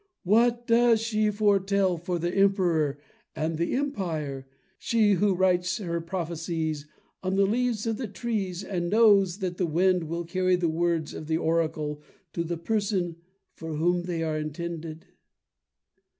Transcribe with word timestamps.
What 0.23 0.65
does 0.65 0.99
she 0.99 1.29
foretell 1.29 1.95
for 1.95 2.17
the 2.17 2.33
Emperor 2.35 2.97
and 3.35 3.59
the 3.59 3.75
Empire—she, 3.75 5.11
who 5.13 5.35
writes 5.35 5.77
her 5.77 6.01
prophecies 6.01 6.87
on 7.21 7.35
the 7.35 7.45
leaves 7.45 7.85
of 7.85 7.97
the 7.97 8.07
trees 8.07 8.63
and 8.63 8.89
knows 8.89 9.37
that 9.41 9.57
the 9.57 9.67
wind 9.67 10.05
will 10.05 10.25
carry 10.25 10.55
the 10.55 10.69
words 10.69 11.13
of 11.13 11.27
the 11.27 11.37
oracle 11.37 12.01
to 12.33 12.43
the 12.43 12.57
person 12.57 13.17
for 13.53 13.75
whom 13.75 14.05
they 14.05 14.23
are 14.23 14.39
intended?" 14.39 15.05